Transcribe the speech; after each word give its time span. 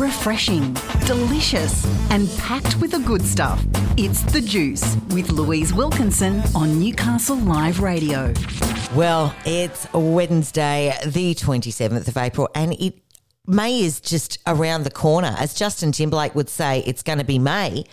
refreshing, 0.00 0.74
delicious, 1.04 1.84
and 2.10 2.26
packed 2.38 2.80
with 2.80 2.92
the 2.92 2.98
good 3.00 3.20
stuff. 3.20 3.62
It's 3.98 4.22
The 4.22 4.40
Juice 4.40 4.96
with 5.10 5.30
Louise 5.30 5.74
Wilkinson 5.74 6.42
on 6.54 6.80
Newcastle 6.80 7.36
Live 7.36 7.80
Radio. 7.80 8.32
Well, 8.94 9.34
it's 9.44 9.86
Wednesday, 9.92 10.96
the 11.04 11.34
27th 11.34 12.08
of 12.08 12.16
April, 12.16 12.48
and 12.54 12.72
it 12.80 12.94
May 13.46 13.82
is 13.82 14.00
just 14.00 14.38
around 14.46 14.84
the 14.84 14.90
corner. 14.90 15.34
As 15.38 15.52
Justin 15.52 15.92
Timberlake 15.92 16.34
would 16.34 16.48
say, 16.48 16.82
it's 16.86 17.02
going 17.02 17.18
to 17.18 17.24
be 17.24 17.38
May. 17.38 17.84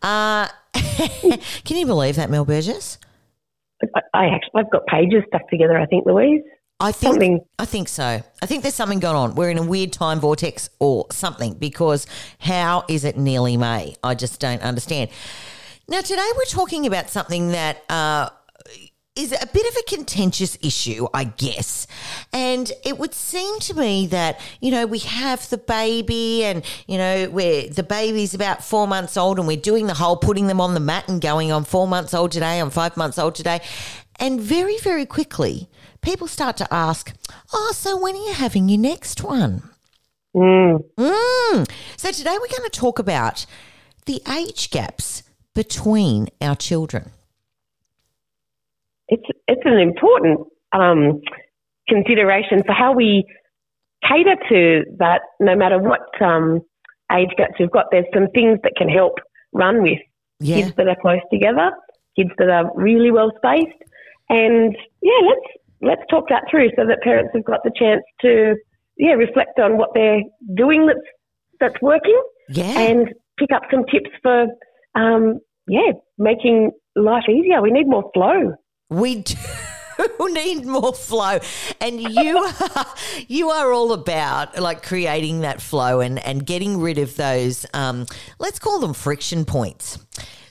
Uh, 0.00 0.48
can 0.72 1.76
you 1.76 1.84
believe 1.84 2.16
that, 2.16 2.30
Mel 2.30 2.46
Burgess? 2.46 2.96
I, 3.94 4.00
I 4.14 4.26
actually, 4.28 4.62
I've 4.62 4.70
got 4.70 4.86
pages 4.86 5.24
stuck 5.28 5.46
together. 5.50 5.76
I 5.76 5.84
think, 5.84 6.06
Louise. 6.06 6.42
I 6.80 6.92
think 6.92 7.14
Something- 7.14 7.40
I 7.58 7.66
think 7.66 7.88
so. 7.88 8.22
I 8.42 8.46
think 8.46 8.62
there's 8.62 8.74
something 8.74 9.00
going 9.00 9.16
on. 9.16 9.34
We're 9.34 9.50
in 9.50 9.58
a 9.58 9.62
weird 9.62 9.92
time 9.92 10.18
vortex 10.18 10.70
or 10.78 11.06
something 11.12 11.54
because 11.54 12.06
how 12.38 12.84
is 12.88 13.04
it 13.04 13.18
nearly 13.18 13.58
May? 13.58 13.96
I 14.02 14.14
just 14.14 14.40
don't 14.40 14.62
understand. 14.62 15.10
Now 15.88 16.00
today 16.00 16.26
we're 16.36 16.44
talking 16.44 16.86
about 16.86 17.10
something 17.10 17.50
that 17.50 17.82
uh, 17.90 18.30
is 19.14 19.32
a 19.32 19.46
bit 19.52 19.68
of 19.68 19.76
a 19.76 19.82
contentious 19.94 20.56
issue, 20.62 21.06
I 21.12 21.24
guess. 21.24 21.86
And 22.32 22.72
it 22.84 22.98
would 22.98 23.12
seem 23.12 23.58
to 23.60 23.74
me 23.74 24.06
that, 24.06 24.40
you 24.60 24.70
know, 24.70 24.86
we 24.86 25.00
have 25.00 25.50
the 25.50 25.58
baby 25.58 26.44
and, 26.44 26.64
you 26.86 26.96
know, 26.96 27.28
where 27.28 27.68
the 27.68 27.82
baby's 27.82 28.32
about 28.32 28.64
four 28.64 28.86
months 28.86 29.18
old 29.18 29.38
and 29.38 29.46
we're 29.46 29.56
doing 29.58 29.86
the 29.86 29.94
whole 29.94 30.16
putting 30.16 30.46
them 30.46 30.60
on 30.60 30.72
the 30.72 30.80
mat 30.80 31.08
and 31.08 31.20
going 31.20 31.52
on 31.52 31.64
four 31.64 31.86
months 31.86 32.14
old 32.14 32.32
today, 32.32 32.58
on 32.60 32.70
five 32.70 32.96
months 32.96 33.18
old 33.18 33.34
today. 33.34 33.60
And 34.18 34.40
very, 34.40 34.78
very 34.78 35.06
quickly, 35.06 35.68
people 36.02 36.26
start 36.26 36.56
to 36.58 36.72
ask, 36.72 37.12
oh, 37.52 37.72
so 37.74 37.98
when 38.00 38.14
are 38.14 38.24
you 38.28 38.32
having 38.32 38.68
your 38.68 38.78
next 38.80 39.22
one? 39.22 39.62
Mm. 40.34 40.84
Mm. 40.96 41.70
So 41.96 42.12
today 42.12 42.32
we're 42.40 42.56
going 42.56 42.68
to 42.70 42.70
talk 42.72 42.98
about 42.98 43.46
the 44.06 44.22
age 44.30 44.70
gaps 44.70 45.22
between 45.54 46.28
our 46.40 46.54
children. 46.54 47.10
It's 49.08 49.26
it's 49.48 49.62
an 49.64 49.78
important 49.78 50.46
um, 50.72 51.20
consideration 51.88 52.62
for 52.64 52.72
how 52.72 52.92
we 52.92 53.24
cater 54.08 54.36
to 54.48 54.84
that. 54.98 55.22
No 55.40 55.56
matter 55.56 55.78
what 55.78 56.00
um, 56.22 56.60
age 57.12 57.30
gaps 57.36 57.54
we've 57.58 57.70
got, 57.72 57.86
there's 57.90 58.06
some 58.14 58.28
things 58.28 58.60
that 58.62 58.74
can 58.76 58.88
help 58.88 59.18
run 59.52 59.82
with 59.82 59.98
Yeah. 60.38 60.56
kids 60.62 60.76
that 60.76 60.86
are 60.86 60.96
close 61.02 61.20
together, 61.32 61.72
kids 62.16 62.30
that 62.38 62.48
are 62.48 62.70
really 62.76 63.10
well 63.10 63.32
spaced, 63.36 63.82
and 64.28 64.76
yeah, 65.02 65.18
let's 65.26 65.59
let's 65.82 66.02
talk 66.10 66.24
that 66.28 66.44
through 66.50 66.70
so 66.76 66.86
that 66.86 67.00
parents 67.02 67.30
have 67.34 67.44
got 67.44 67.60
the 67.64 67.72
chance 67.78 68.02
to 68.20 68.54
yeah 68.96 69.12
reflect 69.12 69.58
on 69.58 69.78
what 69.78 69.90
they're 69.94 70.22
doing 70.54 70.86
that's 70.86 71.00
that's 71.60 71.80
working 71.82 72.20
Yeah. 72.48 72.64
and 72.78 73.08
pick 73.38 73.50
up 73.54 73.62
some 73.70 73.84
tips 73.92 74.10
for 74.22 74.46
um, 74.94 75.40
yeah 75.68 75.92
making 76.18 76.70
life 76.96 77.24
easier. 77.28 77.62
We 77.62 77.70
need 77.70 77.86
more 77.88 78.10
flow. 78.12 78.54
We 78.90 79.16
do 79.22 79.34
need 80.32 80.66
more 80.66 80.92
flow, 80.94 81.38
and 81.80 82.00
you 82.00 82.38
are, 82.76 82.86
you 83.28 83.50
are 83.50 83.72
all 83.72 83.92
about 83.92 84.58
like 84.58 84.82
creating 84.82 85.40
that 85.42 85.60
flow 85.60 86.00
and 86.00 86.18
and 86.26 86.44
getting 86.44 86.80
rid 86.80 86.98
of 86.98 87.16
those. 87.16 87.64
Um, 87.74 88.06
let's 88.38 88.58
call 88.58 88.80
them 88.80 88.92
friction 88.94 89.44
points. 89.44 89.98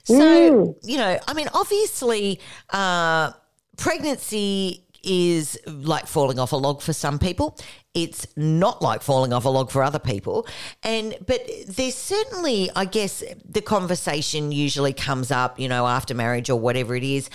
So 0.06 0.16
Mm. 0.16 0.76
you 0.84 0.98
know, 0.98 1.20
I 1.28 1.34
mean, 1.34 1.48
obviously, 1.54 2.40
uh, 2.72 3.32
pregnancy 3.78 4.86
is 5.04 5.60
like 5.66 6.08
falling 6.08 6.40
off 6.40 6.52
a 6.52 6.56
log 6.56 6.82
for 6.82 6.94
some 6.94 7.20
people. 7.20 7.58
It's 7.94 8.28
not 8.36 8.82
like 8.82 9.02
falling 9.02 9.34
off 9.34 9.46
a 9.46 9.50
log 9.50 9.72
for 9.72 9.84
other 9.84 10.00
people. 10.00 10.48
And 10.84 11.16
but 11.26 11.42
there's 11.68 11.96
certainly, 11.96 12.70
I 12.76 12.86
guess, 12.86 13.24
the 13.44 13.62
conversation 13.62 14.52
usually 14.52 14.94
comes 14.94 15.32
up, 15.32 15.60
you 15.60 15.68
know, 15.68 15.88
after 15.88 16.14
marriage 16.14 16.50
or 16.50 16.60
whatever 16.60 16.96
it 16.96 17.04
is 17.04 17.30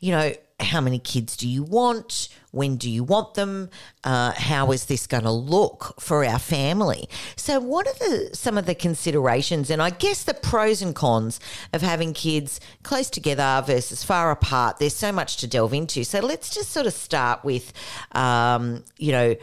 you 0.00 0.12
know, 0.12 0.32
how 0.58 0.80
many 0.80 0.98
kids 0.98 1.36
do 1.36 1.46
you 1.46 1.62
want? 1.62 2.28
When 2.50 2.76
do 2.76 2.90
you 2.90 3.04
want 3.04 3.34
them? 3.34 3.68
Uh, 4.02 4.32
how 4.32 4.72
is 4.72 4.86
this 4.86 5.06
going 5.06 5.24
to 5.24 5.30
look 5.30 6.00
for 6.00 6.24
our 6.24 6.38
family? 6.38 7.08
So, 7.36 7.60
what 7.60 7.86
are 7.86 7.94
the 7.94 8.30
some 8.32 8.56
of 8.56 8.64
the 8.64 8.74
considerations, 8.74 9.68
and 9.68 9.82
I 9.82 9.90
guess 9.90 10.24
the 10.24 10.32
pros 10.32 10.80
and 10.80 10.94
cons 10.94 11.40
of 11.74 11.82
having 11.82 12.14
kids 12.14 12.58
close 12.82 13.10
together 13.10 13.62
versus 13.66 14.02
far 14.02 14.30
apart? 14.30 14.78
There's 14.78 14.96
so 14.96 15.12
much 15.12 15.36
to 15.38 15.46
delve 15.46 15.74
into. 15.74 16.04
So, 16.04 16.20
let's 16.20 16.48
just 16.48 16.70
sort 16.70 16.86
of 16.86 16.94
start 16.94 17.44
with, 17.44 17.72
um, 18.12 18.82
you 18.96 19.12
know, 19.12 19.36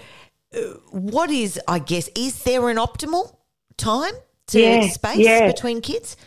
what 0.90 1.30
is 1.30 1.60
I 1.68 1.80
guess 1.80 2.10
is 2.16 2.44
there 2.44 2.70
an 2.70 2.78
optimal 2.78 3.36
time 3.78 4.14
to 4.48 4.60
Yeah, 4.60 4.88
space 4.88 5.18
yeah. 5.18 5.48
between 5.48 5.82
kids? 5.82 6.18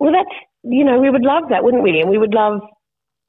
Well, 0.00 0.12
that's 0.12 0.36
you 0.64 0.84
know 0.84 0.98
we 0.98 1.10
would 1.10 1.24
love 1.24 1.44
that, 1.50 1.62
wouldn't 1.62 1.84
we? 1.84 2.00
And 2.00 2.10
we 2.10 2.18
would 2.18 2.34
love 2.34 2.60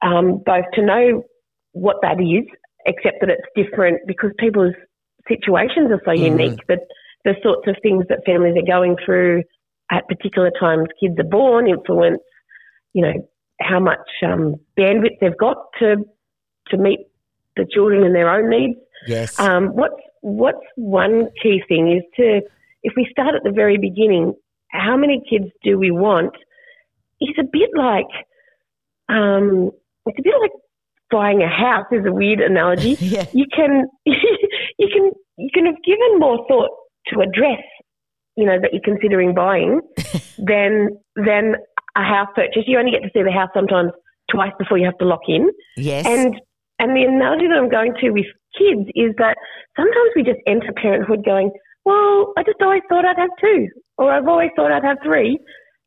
um, 0.02 0.42
both 0.44 0.64
to 0.74 0.82
know 0.82 1.24
what 1.72 1.96
that 2.02 2.20
is, 2.20 2.46
except 2.86 3.16
that 3.20 3.30
it's 3.30 3.46
different 3.54 4.00
because 4.06 4.30
people's 4.38 4.74
situations 5.26 5.90
are 5.90 6.00
so 6.04 6.12
unique. 6.12 6.58
That 6.68 6.80
the 7.24 7.34
sorts 7.42 7.66
of 7.66 7.76
things 7.82 8.04
that 8.08 8.20
families 8.24 8.56
are 8.56 8.66
going 8.66 8.96
through 9.04 9.42
at 9.90 10.06
particular 10.08 10.50
times 10.58 10.88
kids 11.00 11.18
are 11.18 11.24
born 11.24 11.68
influence, 11.68 12.22
you 12.92 13.02
know, 13.02 13.28
how 13.60 13.80
much 13.80 14.06
um, 14.24 14.56
bandwidth 14.78 15.18
they've 15.20 15.36
got 15.38 15.56
to 15.80 15.96
to 16.68 16.76
meet 16.76 17.00
the 17.56 17.66
children 17.70 18.04
and 18.04 18.14
their 18.14 18.30
own 18.30 18.48
needs. 18.48 18.78
Yes. 19.06 19.38
Um, 19.38 19.68
what's 19.68 20.00
what's 20.20 20.64
one 20.76 21.28
key 21.42 21.62
thing 21.68 21.92
is 21.92 22.02
to 22.16 22.40
if 22.82 22.92
we 22.96 23.08
start 23.10 23.34
at 23.34 23.42
the 23.44 23.50
very 23.50 23.78
beginning, 23.78 24.34
how 24.70 24.96
many 24.96 25.22
kids 25.28 25.50
do 25.62 25.78
we 25.78 25.90
want? 25.90 26.34
It's 27.20 27.38
a 27.38 27.44
bit 27.50 27.70
like 27.76 28.06
um, 29.08 29.70
it's 30.08 30.18
a 30.18 30.22
bit 30.22 30.34
like 30.40 30.50
buying 31.10 31.42
a 31.42 31.48
house. 31.48 31.86
Is 31.92 32.06
a 32.06 32.12
weird 32.12 32.40
analogy. 32.40 32.96
yeah. 33.00 33.26
You 33.32 33.46
can 33.54 33.86
you 34.04 34.88
can 34.92 35.10
you 35.36 35.50
can 35.52 35.66
have 35.66 35.82
given 35.84 36.18
more 36.18 36.44
thought 36.48 36.70
to 37.08 37.20
a 37.20 37.26
dress, 37.26 37.62
you 38.36 38.44
know, 38.44 38.58
that 38.60 38.72
you're 38.72 38.82
considering 38.84 39.34
buying 39.34 39.80
than 40.38 40.88
than 41.16 41.56
a 41.96 42.02
house 42.02 42.28
purchase. 42.34 42.64
You 42.66 42.78
only 42.78 42.90
get 42.90 43.02
to 43.02 43.10
see 43.12 43.22
the 43.22 43.32
house 43.32 43.50
sometimes 43.54 43.92
twice 44.30 44.52
before 44.58 44.78
you 44.78 44.84
have 44.84 44.98
to 44.98 45.06
lock 45.06 45.22
in. 45.28 45.50
Yes. 45.76 46.06
And 46.06 46.34
and 46.78 46.96
the 46.96 47.02
analogy 47.02 47.46
that 47.48 47.58
I'm 47.58 47.68
going 47.68 47.94
to 48.00 48.10
with 48.10 48.26
kids 48.56 48.88
is 48.94 49.14
that 49.18 49.36
sometimes 49.76 50.10
we 50.14 50.22
just 50.22 50.38
enter 50.46 50.72
parenthood 50.80 51.24
going, 51.24 51.50
well, 51.84 52.32
I 52.36 52.42
just 52.42 52.60
always 52.60 52.82
thought 52.88 53.04
I'd 53.04 53.18
have 53.18 53.30
two, 53.40 53.68
or 53.96 54.12
I've 54.12 54.28
always 54.28 54.50
thought 54.54 54.70
I'd 54.70 54.84
have 54.84 54.98
three, 55.02 55.38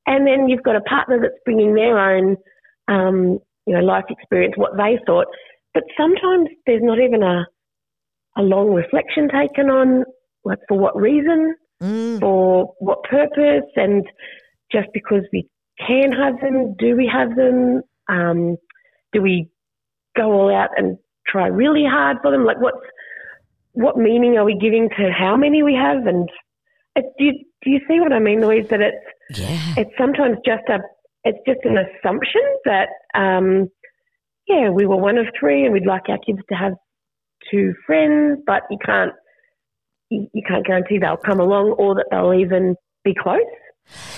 and 0.07 0.27
then 0.27 0.49
you've 0.49 0.63
got 0.63 0.75
a 0.75 0.81
partner 0.81 1.19
that's 1.21 1.39
bringing 1.45 1.75
their 1.75 1.97
own, 1.97 2.35
um, 2.88 3.39
you 3.66 3.73
know, 3.73 3.81
life 3.81 4.05
experience, 4.09 4.53
what 4.57 4.75
they 4.77 4.97
thought, 5.05 5.27
but 5.73 5.83
sometimes 5.97 6.49
there's 6.66 6.83
not 6.83 6.99
even 6.99 7.23
a 7.23 7.45
a 8.38 8.41
long 8.41 8.73
reflection 8.73 9.27
taken 9.29 9.69
on 9.69 10.03
like 10.45 10.59
for 10.67 10.77
what 10.77 10.95
reason, 10.99 11.55
Mm. 11.81 12.19
for 12.19 12.73
what 12.79 13.01
purpose, 13.03 13.66
and 13.75 14.05
just 14.71 14.88
because 14.94 15.23
we 15.33 15.50
can 15.79 16.11
have 16.11 16.39
them, 16.39 16.75
do 16.77 16.95
we 16.95 17.07
have 17.11 17.35
them? 17.35 17.81
Um, 18.07 18.57
do 19.13 19.21
we 19.21 19.50
go 20.16 20.31
all 20.31 20.53
out 20.55 20.69
and 20.77 20.97
try 21.27 21.47
really 21.47 21.83
hard 21.83 22.17
for 22.21 22.29
them? 22.31 22.45
Like, 22.45 22.61
what's 22.61 22.85
what 23.73 23.97
meaning 23.97 24.38
are 24.38 24.45
we 24.45 24.55
giving 24.57 24.89
to 24.89 25.11
how 25.11 25.35
many 25.35 25.63
we 25.63 25.73
have? 25.73 26.05
And 26.05 26.29
it, 26.95 27.05
do 27.17 27.25
you, 27.25 27.33
do 27.63 27.71
you 27.71 27.79
see 27.88 28.00
what 28.00 28.13
I 28.13 28.19
mean, 28.19 28.41
Louise? 28.41 28.67
That 28.69 28.81
it's 28.81 29.39
Yeah. 29.39 29.73
it's 29.77 29.97
sometimes 29.97 30.38
just 30.45 30.63
a 30.69 30.79
it's 31.23 31.39
just 31.45 31.59
an 31.63 31.77
assumption 31.77 32.41
that 32.65 32.89
um, 33.13 33.69
yeah 34.47 34.69
we 34.69 34.85
were 34.85 34.97
one 34.97 35.17
of 35.17 35.27
three 35.39 35.63
and 35.63 35.73
we'd 35.73 35.85
like 35.85 36.09
our 36.09 36.19
kids 36.19 36.39
to 36.49 36.55
have 36.55 36.73
two 37.49 37.73
friends, 37.85 38.39
but 38.45 38.63
you 38.69 38.77
can't 38.83 39.13
you, 40.09 40.27
you 40.33 40.43
can't 40.47 40.65
guarantee 40.65 40.97
they'll 40.99 41.17
come 41.17 41.39
along 41.39 41.75
or 41.77 41.95
that 41.95 42.05
they'll 42.11 42.33
even 42.33 42.75
be 43.03 43.13
close 43.19 43.41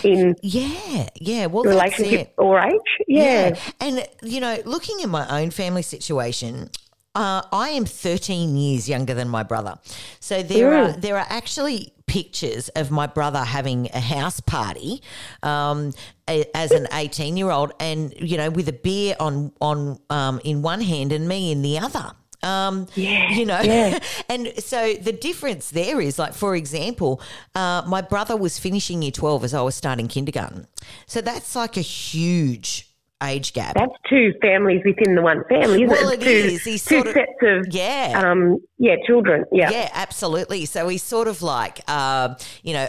in 0.03 0.35
Yeah, 0.41 1.07
yeah. 1.19 1.45
Well, 1.47 1.63
relationship 1.63 2.33
or 2.38 2.59
age. 2.59 2.73
Yeah. 3.07 3.56
And, 3.79 4.06
you 4.21 4.39
know, 4.39 4.57
looking 4.65 5.01
at 5.01 5.09
my 5.09 5.41
own 5.41 5.51
family 5.51 5.81
situation, 5.81 6.69
uh, 7.15 7.44
I 7.51 7.69
am 7.69 7.86
13 7.86 8.57
years 8.57 8.89
younger 8.89 9.13
than 9.13 9.30
my 9.30 9.44
brother. 9.44 9.77
So 10.19 10.42
there 10.42 10.74
are 10.74 10.92
there 10.94 11.18
are 11.18 11.27
actually 11.30 11.94
pictures 12.06 12.69
of 12.69 12.92
my 12.92 13.07
brother 13.07 13.44
having 13.44 13.89
a 13.94 14.00
house 14.00 14.39
party 14.39 15.01
um, 15.42 15.94
a, 16.30 16.45
as 16.56 16.71
an 16.71 16.88
18 16.92 17.38
year 17.38 17.50
old 17.50 17.71
and, 17.80 18.13
you 18.18 18.38
know, 18.38 18.50
with 18.50 18.68
a 18.68 18.74
beer 18.74 19.15
on, 19.19 19.51
on 19.62 20.00
um, 20.10 20.39
in 20.44 20.62
one 20.62 20.81
hand 20.81 21.12
and 21.12 21.27
me 21.27 21.51
in 21.51 21.62
the 21.62 21.80
other. 21.80 22.12
Um, 22.42 22.88
Yeah, 22.95 23.30
you 23.31 23.45
know, 23.45 23.62
yeah. 23.62 24.00
and 24.30 24.51
so 24.59 24.95
the 24.95 25.13
difference 25.13 25.69
there 25.69 26.01
is 26.01 26.19
like, 26.19 26.33
for 26.33 26.56
example, 26.56 27.21
uh, 27.56 27.83
my 27.88 28.01
brother 28.01 28.36
was 28.36 28.59
finishing 28.59 29.01
year 29.01 29.12
12 29.12 29.45
as 29.45 29.54
I 29.54 29.62
was 29.62 29.75
starting 29.75 30.07
kindergarten. 30.07 30.68
So 31.06 31.21
that's 31.21 31.56
like 31.56 31.77
a 31.77 31.81
huge 31.81 32.93
age 33.23 33.53
gap. 33.53 33.75
That's 33.75 33.93
two 34.09 34.33
families 34.41 34.81
within 34.85 35.15
the 35.15 35.21
one 35.21 35.43
family, 35.49 35.83
isn't 35.83 35.87
Well, 35.89 36.09
it? 36.09 36.21
it 36.21 36.25
two, 36.25 36.29
is. 36.55 36.63
He's 36.63 36.85
two 36.85 36.95
sort 36.97 37.07
of- 37.07 37.13
sets 37.13 37.31
of 37.41 37.65
yeah. 37.73 38.21
um, 38.23 38.59
yeah, 38.77 38.95
children. 39.07 39.45
Yeah. 39.51 39.69
Yeah, 39.71 39.89
absolutely. 39.93 40.65
So 40.65 40.87
he's 40.87 41.03
sort 41.03 41.27
of 41.27 41.41
like, 41.41 41.87
um, 41.89 42.35
you 42.63 42.73
know, 42.73 42.87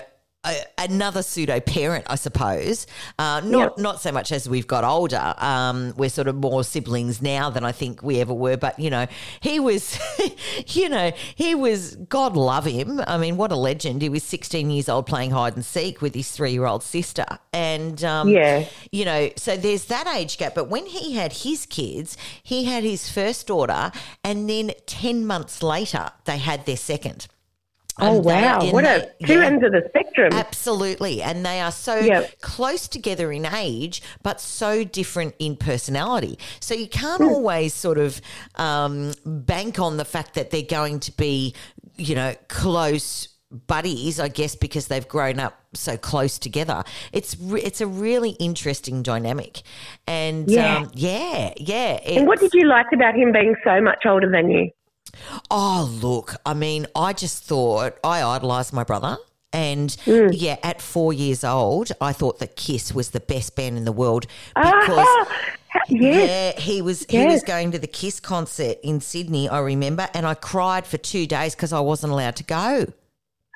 another 0.79 1.23
pseudo 1.23 1.61
parent, 1.61 2.05
I 2.08 2.17
suppose. 2.17 2.87
Uh, 3.19 3.41
not 3.44 3.61
Yep. 3.75 3.79
not 3.79 4.00
so 4.00 4.12
much 4.12 4.32
as 4.32 4.49
we've 4.49 4.67
got 4.67 4.85
older. 4.85 5.35
Um, 5.38 5.94
we're 5.96 6.11
sort 6.11 6.29
of 6.29 6.37
more 6.37 6.64
siblings 6.64 7.23
now 7.23 7.50
than 7.50 7.64
I 7.64 7.73
think 7.73 8.02
we 8.02 8.20
ever 8.20 8.35
were. 8.35 8.56
But 8.56 8.79
you 8.79 8.91
know, 8.91 9.06
he 9.41 9.61
was, 9.61 9.99
you 10.69 10.88
know, 10.88 11.12
he 11.35 11.55
was. 11.55 11.96
God 11.96 12.37
love 12.37 12.64
him. 12.64 13.00
I 13.06 13.17
mean, 13.19 13.37
what 13.37 13.52
a 13.52 13.56
legend. 13.56 14.02
He 14.02 14.08
was 14.08 14.23
16 14.23 14.70
years 14.70 14.88
old 14.88 15.06
playing 15.06 15.31
hide 15.31 15.55
and 15.55 15.64
seek 15.64 16.00
with 16.02 16.14
his 16.14 16.31
three 16.31 16.52
year 16.52 16.67
old 16.67 16.82
sister, 16.82 17.26
and 17.52 18.02
um, 18.05 18.29
Yeah. 18.29 18.67
you 18.93 19.05
know, 19.05 19.31
so 19.37 19.56
there's 19.56 19.87
that 19.87 20.06
age 20.06 20.38
gap. 20.38 20.55
But 20.55 20.69
when 20.69 20.87
he 20.87 21.14
had 21.14 21.32
his 21.32 21.67
kids, 21.67 22.17
he 22.43 22.64
had 22.64 22.85
his 22.85 23.11
first 23.11 23.46
daughter, 23.46 23.93
and 24.23 24.49
then 24.49 24.73
10 24.87 25.26
months 25.26 25.62
later, 25.62 26.11
they 26.25 26.38
had 26.38 26.67
their 26.67 26.76
second. 26.76 27.26
Oh 28.00 28.19
wow! 28.19 28.61
What 28.73 28.85
a 28.85 29.08
two 29.25 29.35
yeah. 29.35 29.44
ends 29.46 29.64
of 29.64 29.70
the 29.73 29.82
spectrum. 29.88 30.32
Absolutely. 30.32 31.23
And 31.23 31.46
they 31.46 31.61
are 31.61 31.70
so 31.70 31.96
Yep. 31.99 32.41
close 32.41 32.88
together 32.88 33.31
in 33.31 33.46
age, 33.46 34.02
but 34.23 34.41
so 34.41 34.82
different 34.82 35.35
in 35.38 35.56
personality. 35.56 36.38
So 36.61 36.75
you 36.75 36.88
can't 36.88 37.23
Hmm. 37.23 37.29
always 37.29 37.73
sort 37.73 37.99
of 37.99 38.20
um, 38.56 39.12
bank 39.25 39.79
on 39.79 39.96
the 39.96 40.05
fact 40.05 40.35
that 40.35 40.50
they're 40.50 40.62
going 40.62 40.99
to 41.00 41.12
be, 41.17 41.55
you 41.96 42.14
know, 42.17 42.35
close 42.49 43.29
buddies, 43.69 44.19
I 44.19 44.26
guess, 44.26 44.56
because 44.56 44.88
they've 44.88 45.06
grown 45.06 45.38
up 45.38 45.55
so 45.75 45.96
close 45.96 46.38
together. 46.38 46.82
It's 47.12 47.37
re- 47.41 47.62
it's 47.62 47.81
a 47.81 47.87
really 47.87 48.31
interesting 48.31 49.02
dynamic. 49.05 49.62
And 50.08 50.50
Yeah. 50.50 50.79
um, 50.79 50.91
yeah, 50.94 51.52
yeah. 51.56 52.00
and 52.05 52.26
what 52.26 52.41
did 52.41 52.52
you 52.55 52.67
like 52.67 52.87
about 52.93 53.14
him 53.14 53.31
being 53.31 53.55
so 53.62 53.81
much 53.81 54.05
older 54.06 54.29
than 54.29 54.50
you? 54.50 54.70
Oh, 55.51 55.91
look, 56.03 56.37
I 56.45 56.55
mean, 56.55 56.87
I 56.95 57.12
just 57.12 57.45
thought 57.45 57.99
I 58.03 58.23
idolised 58.23 58.73
my 58.73 58.85
brother. 58.85 59.17
And 59.53 59.95
Hmm. 60.05 60.29
yeah, 60.33 60.56
at 60.65 60.83
four 60.83 61.12
years 61.12 61.45
old, 61.45 61.93
I 62.01 62.12
thought 62.12 62.41
that 62.41 62.56
Kiss 62.56 62.93
was 62.93 63.11
the 63.11 63.21
best 63.21 63.55
band 63.55 63.77
in 63.77 63.85
the 63.85 63.93
world 63.93 64.27
Ah, 64.56 64.71
because 64.73 65.06
yes. 65.89 66.29
yeah, 66.56 66.61
he 66.61 66.83
was 66.83 67.06
he 67.09 67.25
was 67.25 67.45
going 67.45 67.71
to 67.71 67.79
the 67.79 67.87
Kiss 67.87 68.19
concert 68.19 68.79
in 68.83 69.01
Sydney, 69.01 69.49
I 69.49 69.61
remember, 69.61 70.09
and 70.12 70.27
I 70.27 70.35
cried 70.35 70.89
for 70.89 70.97
two 70.99 71.27
days 71.29 71.55
because 71.55 71.73
I 71.73 71.79
wasn't 71.79 72.12
allowed 72.12 72.35
to 72.37 72.45
go. 72.45 72.87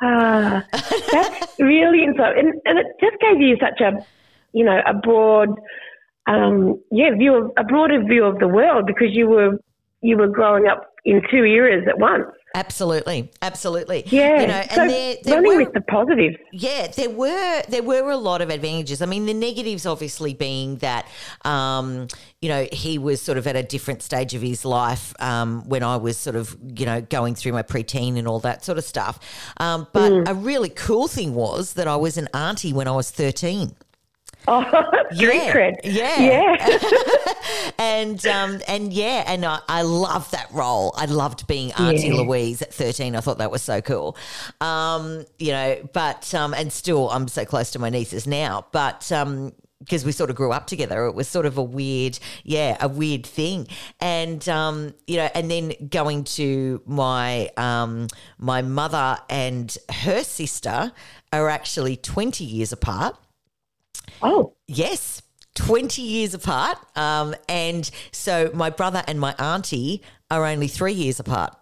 Ah, 0.00 0.64
that's 1.10 1.58
really 1.58 2.06
insightful, 2.06 2.38
and, 2.38 2.54
and 2.64 2.78
it 2.78 2.86
just 3.00 3.18
gave 3.20 3.40
you 3.40 3.56
such 3.60 3.80
a, 3.80 4.06
you 4.52 4.64
know, 4.64 4.80
a 4.86 4.94
broad, 4.94 5.48
um, 6.28 6.80
yeah, 6.92 7.10
view 7.16 7.34
of 7.34 7.50
a 7.56 7.64
broader 7.64 8.00
view 8.04 8.24
of 8.24 8.38
the 8.38 8.46
world 8.46 8.86
because 8.86 9.08
you 9.10 9.26
were 9.26 9.58
you 10.02 10.16
were 10.16 10.28
growing 10.28 10.66
up 10.66 10.92
in 11.04 11.22
two 11.30 11.44
eras 11.44 11.86
at 11.88 11.98
once. 11.98 12.26
Absolutely, 12.54 13.30
absolutely. 13.42 14.04
Yeah, 14.06 14.40
you 14.40 14.46
know, 14.46 14.62
so 14.72 14.80
and 14.80 14.90
there, 14.90 15.16
there 15.22 15.34
running 15.36 15.52
were, 15.52 15.64
with 15.64 15.74
the 15.74 15.82
positives. 15.82 16.36
Yeah, 16.50 16.88
there 16.88 17.10
were 17.10 17.62
there 17.68 17.82
were 17.82 18.10
a 18.10 18.16
lot 18.16 18.40
of 18.40 18.48
advantages. 18.50 19.02
I 19.02 19.06
mean, 19.06 19.26
the 19.26 19.34
negatives 19.34 19.84
obviously 19.84 20.32
being 20.34 20.76
that 20.76 21.06
um, 21.44 22.08
you 22.40 22.48
know 22.48 22.66
he 22.72 22.98
was 22.98 23.20
sort 23.20 23.36
of 23.38 23.46
at 23.46 23.54
a 23.54 23.62
different 23.62 24.02
stage 24.02 24.34
of 24.34 24.40
his 24.42 24.64
life 24.64 25.14
um, 25.20 25.68
when 25.68 25.82
I 25.82 25.96
was 25.96 26.16
sort 26.16 26.36
of 26.36 26.56
you 26.76 26.86
know 26.86 27.00
going 27.02 27.34
through 27.34 27.52
my 27.52 27.62
preteen 27.62 28.16
and 28.18 28.26
all 28.26 28.40
that 28.40 28.64
sort 28.64 28.78
of 28.78 28.84
stuff. 28.84 29.18
Um, 29.58 29.86
but 29.92 30.10
Mm. 30.10 30.28
a 30.28 30.34
really 30.34 30.70
cool 30.70 31.06
thing 31.06 31.34
was 31.34 31.74
that 31.74 31.86
I 31.86 31.96
was 31.96 32.16
an 32.16 32.28
auntie 32.32 32.72
when 32.72 32.88
I 32.88 32.92
was 32.92 33.10
thirteen. 33.10 33.72
Oh, 34.50 34.64
street 35.12 35.34
Yeah, 35.34 35.52
cred. 35.54 35.74
yeah. 35.84 36.20
yeah. 36.20 36.78
and 37.78 38.26
um, 38.26 38.60
and 38.66 38.92
yeah, 38.92 39.24
and 39.26 39.44
I, 39.44 39.60
I 39.68 39.82
loved 39.82 40.32
that 40.32 40.48
role. 40.52 40.94
I 40.96 41.04
loved 41.04 41.46
being 41.46 41.72
Auntie 41.72 42.08
Yeah. 42.08 42.14
Louise 42.14 42.62
at 42.62 42.72
thirteen. 42.72 43.14
I 43.14 43.20
thought 43.20 43.38
that 43.38 43.50
was 43.50 43.62
so 43.62 43.80
cool. 43.80 44.16
Um, 44.60 45.24
you 45.38 45.52
know, 45.52 45.88
but 45.92 46.34
um, 46.34 46.54
and 46.54 46.72
still, 46.72 47.10
I'm 47.10 47.28
so 47.28 47.44
close 47.44 47.70
to 47.72 47.78
my 47.78 47.90
nieces 47.90 48.26
now. 48.26 48.66
But 48.72 49.10
um, 49.12 49.52
because 49.80 50.04
we 50.04 50.10
sort 50.12 50.28
of 50.30 50.34
grew 50.36 50.50
up 50.52 50.66
together, 50.66 51.04
it 51.06 51.14
was 51.14 51.28
sort 51.28 51.46
of 51.46 51.56
a 51.56 51.62
weird, 51.62 52.18
yeah, 52.42 52.76
a 52.80 52.88
weird 52.88 53.24
thing. 53.24 53.68
And 54.00 54.46
um, 54.48 54.94
you 55.06 55.16
know, 55.18 55.28
and 55.34 55.50
then 55.50 55.72
going 55.88 56.24
to 56.24 56.82
my 56.86 57.50
um, 57.56 58.08
my 58.38 58.62
mother 58.62 59.18
and 59.30 59.76
her 60.02 60.22
sister 60.24 60.92
are 61.32 61.48
actually 61.48 61.96
twenty 61.96 62.44
years 62.44 62.72
apart. 62.72 63.16
Oh, 64.22 64.54
Yes, 64.66 65.22
20 65.54 66.02
years 66.02 66.34
apart. 66.34 66.78
Um, 66.96 67.34
and 67.48 67.90
so 68.12 68.50
my 68.54 68.70
brother 68.70 69.02
and 69.08 69.18
my 69.18 69.34
auntie 69.38 70.02
are 70.30 70.44
only 70.44 70.68
three 70.68 70.92
years 70.92 71.18
apart. 71.20 71.54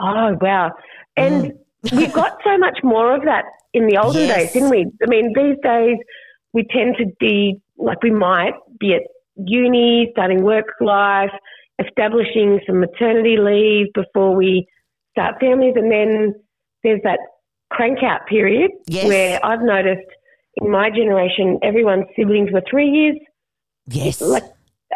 oh, 0.00 0.36
wow! 0.40 0.70
And 1.16 1.52
Mm. 1.52 1.56
we 1.96 2.06
got 2.08 2.32
so 2.44 2.58
much 2.58 2.78
more 2.82 3.14
of 3.14 3.22
that 3.24 3.44
in 3.72 3.86
the 3.86 3.96
olden 3.98 4.26
Yes. 4.26 4.36
days, 4.36 4.48
didn't 4.52 4.70
we? 4.70 4.86
I 5.02 5.06
mean, 5.06 5.32
these 5.34 5.56
days 5.62 5.96
we 6.52 6.64
tend 6.70 6.96
to 6.98 7.06
be 7.18 7.60
like 7.78 8.02
we 8.02 8.10
might 8.10 8.52
be 8.78 8.94
at 8.94 9.02
uni, 9.36 10.08
starting 10.12 10.42
work 10.42 10.66
life, 10.80 11.30
establishing 11.84 12.60
some 12.66 12.80
maternity 12.80 13.36
leave 13.38 13.86
before 13.94 14.34
we 14.36 14.66
start 15.12 15.36
families, 15.40 15.74
and 15.76 15.90
then 15.90 16.34
there's 16.82 17.00
that 17.04 17.18
crank 17.70 18.02
out 18.02 18.26
period 18.26 18.70
Yes. 18.86 19.06
where 19.06 19.44
I've 19.44 19.62
noticed 19.62 20.06
in 20.56 20.70
my 20.70 20.90
generation 20.90 21.58
everyone's 21.62 22.06
siblings 22.16 22.50
were 22.52 22.62
three 22.70 22.88
years 22.88 23.16
Yes. 23.86 24.20
like 24.20 24.44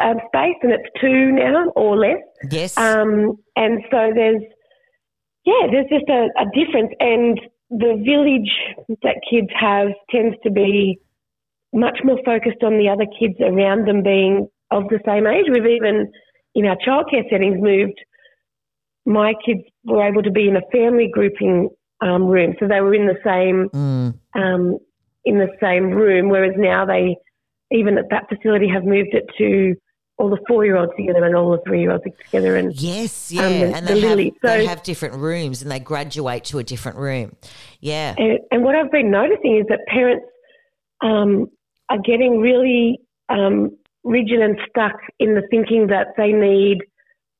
um, 0.01 0.17
space, 0.27 0.55
and 0.61 0.71
it's 0.73 0.89
two 0.99 1.31
now 1.31 1.69
or 1.75 1.97
less. 1.97 2.17
yes. 2.51 2.77
Um, 2.77 3.37
and 3.55 3.81
so 3.89 4.11
there's, 4.13 4.41
yeah, 5.45 5.67
there's 5.71 5.87
just 5.89 6.09
a, 6.09 6.27
a 6.37 6.45
difference. 6.53 6.91
And 6.99 7.39
the 7.69 8.01
village 8.05 8.97
that 9.03 9.15
kids 9.29 9.47
have 9.57 9.89
tends 10.09 10.35
to 10.43 10.51
be 10.51 10.99
much 11.73 11.99
more 12.03 12.19
focused 12.25 12.63
on 12.63 12.77
the 12.77 12.89
other 12.89 13.05
kids 13.19 13.35
around 13.41 13.87
them 13.87 14.03
being 14.03 14.47
of 14.71 14.83
the 14.89 14.99
same 15.05 15.27
age. 15.27 15.45
We've 15.51 15.65
even, 15.65 16.11
in 16.55 16.65
our 16.65 16.77
childcare 16.77 17.29
settings, 17.29 17.57
moved. 17.61 17.99
My 19.05 19.33
kids 19.45 19.61
were 19.83 20.05
able 20.05 20.23
to 20.23 20.31
be 20.31 20.47
in 20.47 20.55
a 20.55 20.61
family 20.71 21.09
grouping 21.11 21.69
um, 22.01 22.25
room, 22.25 22.55
so 22.59 22.67
they 22.67 22.81
were 22.81 22.93
in 22.95 23.07
the 23.07 23.19
same 23.23 23.69
Mm. 23.69 24.19
um, 24.35 24.77
in 25.25 25.37
the 25.39 25.49
same 25.61 25.89
room. 25.89 26.29
Whereas 26.29 26.53
now 26.57 26.85
they, 26.85 27.17
even 27.71 27.97
at 27.97 28.09
that 28.09 28.29
facility, 28.29 28.67
have 28.67 28.83
moved 28.83 29.13
it 29.13 29.25
to 29.37 29.75
all 30.17 30.29
the 30.29 30.37
four-year-olds 30.47 30.93
together 30.97 31.25
and 31.25 31.35
all 31.35 31.51
the 31.51 31.61
three-year-olds 31.67 32.03
together. 32.23 32.55
And 32.55 32.73
Yes, 32.79 33.31
yeah. 33.33 33.41
Um, 33.45 33.51
the- 33.51 33.75
and 33.75 33.87
the 33.87 33.93
they, 33.95 33.99
have, 33.99 34.09
Lily. 34.17 34.33
they 34.43 34.65
have 34.65 34.81
different 34.83 35.15
rooms 35.15 35.61
and 35.61 35.69
they 35.69 35.79
graduate 35.79 36.45
to 36.45 36.59
a 36.59 36.63
different 36.63 36.97
room. 36.97 37.35
Yeah. 37.81 38.15
And, 38.17 38.39
and 38.51 38.63
what 38.63 38.75
I've 38.75 38.91
been 38.91 39.11
noticing 39.11 39.57
is 39.57 39.65
that 39.67 39.79
parents 39.87 40.25
um, 41.01 41.47
are 41.89 41.97
getting 41.99 42.39
really 42.39 43.01
um, 43.27 43.75
rigid 44.05 44.39
and 44.39 44.57
stuck 44.69 44.93
in 45.19 45.35
the 45.35 45.41
thinking 45.49 45.87
that 45.87 46.07
they 46.15 46.31
need 46.31 46.77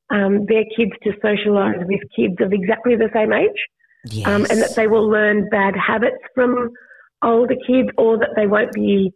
um, 0.09 0.45
their 0.47 0.65
kids 0.75 0.91
to 1.03 1.11
socialise 1.23 1.85
with 1.87 2.01
kids 2.15 2.35
of 2.41 2.51
exactly 2.51 2.95
the 2.95 3.09
same 3.13 3.31
age, 3.31 3.49
Yes. 4.11 4.27
um, 4.27 4.45
and 4.49 4.61
that 4.61 4.75
they 4.75 4.87
will 4.87 5.09
learn 5.09 5.47
bad 5.49 5.75
habits 5.75 6.17
from 6.35 6.71
older 7.25 7.55
kids, 7.67 7.89
or 7.97 8.17
that 8.17 8.29
they 8.35 8.47
won't 8.47 8.71
be 8.71 9.11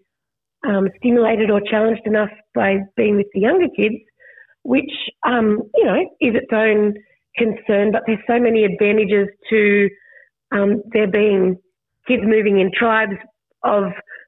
um, 0.68 0.90
stimulated 0.98 1.50
or 1.50 1.62
challenged 1.62 2.02
enough 2.06 2.32
by 2.54 2.78
being 2.98 3.16
with 3.16 3.28
the 3.34 3.42
younger 3.42 3.68
kids, 3.76 3.96
which 4.64 4.92
um, 5.26 5.60
you 5.76 5.86
know 5.86 6.02
is 6.20 6.36
its 6.36 6.52
own 6.52 6.96
concern. 7.38 7.92
But 7.92 8.04
there's 8.06 8.20
so 8.28 8.40
many 8.40 8.66
advantages 8.66 9.28
to 9.50 9.90
um, 10.52 10.82
there 10.92 11.10
being 11.10 11.58
kids 12.08 12.24
moving 12.26 12.60
in 12.60 12.72
tribes 12.74 13.18
of 13.64 13.84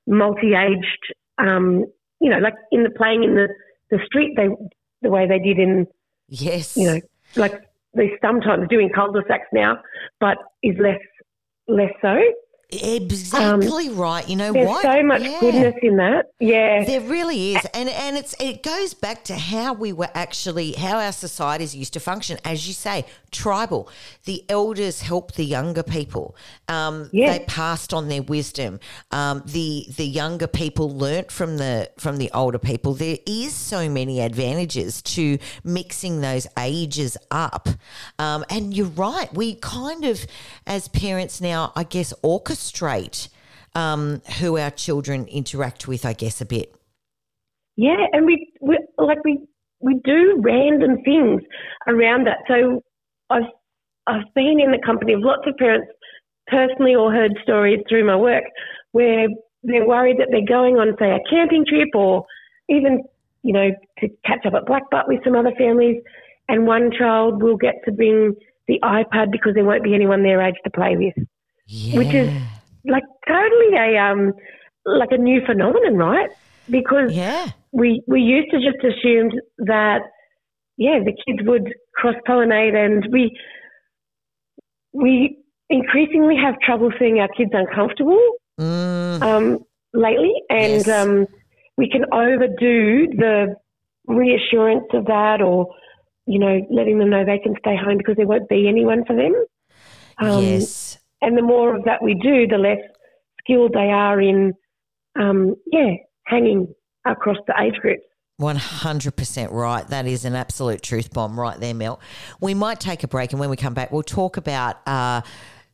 multi-aged, 0.08 1.14
um, 1.38 1.86
you 2.20 2.30
know, 2.30 2.38
like 2.38 2.54
in 2.72 2.84
the 2.84 2.90
playing 2.92 3.24
in 3.24 3.36
the, 3.36 3.48
the 3.90 4.00
street, 4.06 4.34
they 4.36 4.48
the 5.02 5.10
way 5.10 5.28
they 5.28 5.40
did 5.40 5.58
in, 5.58 5.88
yes. 6.28 6.78
you 6.78 6.86
know, 6.86 7.00
like 7.36 7.54
they 7.96 8.12
sometimes 8.22 8.68
doing 8.70 8.90
cul-de-sacs 8.94 9.48
now, 9.52 9.78
but 10.20 10.38
is 10.62 10.76
less 10.80 11.00
less 11.68 11.92
so. 12.02 12.16
Exactly 12.72 13.90
right. 13.90 14.28
You 14.30 14.36
know 14.38 14.48
Um, 14.48 14.54
There's 14.54 14.68
what? 14.68 14.82
so 14.84 15.04
much 15.04 15.22
Yeah. 15.24 15.40
goodness 15.40 15.76
in 15.82 15.98
that. 15.98 16.32
Yeah. 16.40 16.84
There 16.86 17.02
really 17.02 17.56
is, 17.56 17.66
and 17.74 17.90
and 17.90 18.18
it's 18.18 18.34
it 18.40 18.64
goes 18.64 18.94
back 18.94 19.24
to 19.26 19.36
how 19.36 19.74
we 19.74 19.92
were 19.92 20.10
actually 20.14 20.74
how 20.74 20.98
our 21.00 21.12
societies 21.12 21.76
used 21.76 21.94
to 21.94 22.00
function. 22.00 22.38
As 22.46 22.68
you 22.68 22.74
say, 22.74 23.06
tribal. 23.32 23.90
The 24.26 24.44
elders 24.50 25.02
helped 25.02 25.36
the 25.36 25.46
younger 25.46 25.84
people. 25.84 26.36
Um, 26.68 27.10
Yeah. 27.12 27.32
They 27.38 27.40
passed 27.46 27.94
on 27.94 28.08
their 28.08 28.22
wisdom. 28.24 28.80
Um, 29.12 29.44
the 29.46 29.86
the 29.98 30.06
younger 30.06 30.48
people 30.48 30.90
learnt 30.96 31.32
from 31.32 31.58
the 31.58 31.90
from 31.98 32.18
the 32.18 32.32
older 32.34 32.60
people. 32.60 32.94
There 32.94 33.18
is 33.26 33.54
so 33.54 33.90
many 33.90 34.22
advantages 34.22 35.02
to 35.16 35.38
mixing 35.64 36.22
those 36.22 36.48
ages 36.58 37.18
up. 37.32 37.68
Um, 38.18 38.46
and 38.50 38.74
you're 38.74 38.88
right. 38.88 39.34
We 39.34 39.56
kind 39.56 40.06
of, 40.06 40.26
as 40.66 40.88
parents 40.88 41.42
now, 41.42 41.72
I 41.76 41.84
guess, 41.84 42.14
orchestrate 42.24 42.61
um, 43.74 44.22
who 44.40 44.58
our 44.58 44.72
children 44.72 45.28
interact 45.28 45.88
with, 45.88 46.06
I 46.06 46.14
guess, 46.14 46.42
a 46.42 46.46
bit. 46.46 46.74
Yeah, 47.78 48.06
and 48.12 48.26
we, 48.26 48.52
we 48.62 48.78
like 48.98 49.24
we 49.24 49.40
we 49.80 50.00
do 50.04 50.40
random 50.40 50.98
things 51.04 51.42
around 51.88 52.28
that. 52.28 52.40
So 52.48 52.82
I've 53.30 53.50
I've 54.08 54.34
been 54.36 54.60
in 54.60 54.72
the 54.72 54.82
company 54.86 55.14
of 55.14 55.22
lots 55.22 55.44
of 55.48 55.56
parents 55.58 55.88
personally 56.48 56.96
or 56.96 57.12
heard 57.12 57.32
stories 57.44 57.80
through 57.88 58.06
my 58.06 58.16
work 58.16 58.44
where 58.92 59.28
they're 59.64 59.88
worried 59.88 60.18
that 60.18 60.28
they're 60.32 60.46
going 60.46 60.76
on, 60.76 60.96
say, 61.00 61.12
a 61.12 61.20
camping 61.30 61.64
trip 61.68 61.90
or 61.96 62.26
even, 62.70 63.04
you 63.44 63.54
know, 63.54 63.70
to 64.00 64.10
catch 64.26 64.46
up 64.46 64.54
at 64.54 64.66
Blackbutt 64.66 65.08
with 65.08 65.24
some 65.24 65.36
other 65.36 65.54
families, 65.58 66.02
and 66.50 66.66
one 66.66 66.92
child 66.98 67.42
will 67.42 67.58
get 67.58 67.76
to 67.86 67.92
bring 67.92 68.36
the 68.68 68.80
iPad 68.84 69.32
because 69.32 69.54
there 69.54 69.64
won't 69.64 69.84
be 69.84 69.96
anyone 69.96 70.24
their 70.24 70.42
age 70.42 70.56
to 70.64 70.70
play 70.70 70.98
with, 70.98 71.14
Yeah. 71.72 71.98
which 71.98 72.14
is 72.14 72.30
like 72.86 73.04
totally 73.28 73.76
a 73.78 73.98
um 73.98 74.34
like 74.86 75.10
a 75.12 75.18
new 75.18 75.42
phenomenon, 75.46 75.96
right? 75.96 76.30
Because 76.70 77.12
yeah. 77.12 77.48
we 77.72 78.04
we 78.08 78.22
used 78.22 78.52
to 78.52 78.58
just 78.58 78.84
assumed 78.84 79.34
that 79.60 80.02
yeah 80.78 81.00
the 81.00 81.14
kids 81.26 81.48
would 81.48 81.74
cross 81.96 82.16
pollinate 82.28 82.76
and 82.76 83.08
we 83.12 83.32
we 84.94 85.38
increasingly 85.70 86.36
have 86.36 86.60
trouble 86.60 86.92
seeing 87.00 87.20
our 87.20 87.30
kids 87.30 87.52
uncomfortable 87.54 88.20
Mm, 88.60 89.24
um, 89.24 89.60
lately 89.94 90.34
and 90.50 90.86
Yes. 90.86 90.88
um, 90.88 91.26
we 91.78 91.90
can 91.90 92.06
overdo 92.14 93.08
the 93.08 93.56
reassurance 94.08 94.86
of 94.94 95.06
that 95.06 95.42
or 95.42 95.74
you 96.28 96.38
know 96.38 96.62
letting 96.70 97.00
them 97.00 97.10
know 97.10 97.26
they 97.26 97.40
can 97.40 97.56
stay 97.60 97.76
home 97.76 97.98
because 97.98 98.18
there 98.18 98.28
won't 98.28 98.50
be 98.50 98.68
anyone 98.68 99.04
for 99.06 99.16
them 99.16 99.34
um, 100.20 100.44
yes. 100.44 100.98
And 101.22 101.38
the 101.38 101.42
more 101.42 101.76
of 101.76 101.84
that 101.86 102.02
we 102.02 102.14
do 102.14 102.48
the 102.48 102.58
less 102.58 102.80
skilled 103.40 103.74
they 103.74 103.90
are 103.90 104.22
in 104.22 104.54
um, 105.20 105.56
yeah 105.72 105.92
hanging 106.26 106.68
across 107.06 107.38
the 107.48 107.54
age 107.62 107.76
groups 107.82 108.04
100% 108.40 109.52
right. 109.52 109.88
That 109.90 110.08
is 110.08 110.26
an 110.26 110.34
absolute 110.34 110.82
truth 110.82 111.14
bomb 111.14 111.40
right 111.40 111.60
there, 111.60 111.76
Mel. 111.76 112.00
We 112.40 112.56
might 112.56 112.80
take 112.80 113.04
a 113.04 113.08
break, 113.08 113.34
and 113.34 113.40
when 113.40 113.52
we 113.52 113.56
come 113.56 113.76
back, 113.76 113.92
we'll 113.92 114.02
talk 114.02 114.36
about 114.38 114.78
uh, 114.88 115.22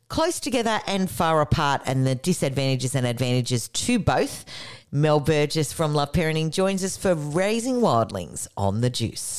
close 0.08 0.40
together 0.40 0.80
and 0.86 1.10
far 1.10 1.40
apart 1.40 1.82
and 1.86 2.06
the 2.06 2.14
disadvantages 2.14 2.94
and 2.94 3.06
advantages 3.06 3.68
to 3.68 3.98
both. 3.98 4.44
Mel 4.90 5.20
Burgess 5.20 5.72
from 5.72 5.94
Love 5.94 6.12
Parenting 6.12 6.50
joins 6.50 6.82
us 6.82 6.96
for 6.96 7.14
Raising 7.14 7.76
Wildlings 7.76 8.48
on 8.56 8.80
the 8.80 8.90
Juice. 8.90 9.36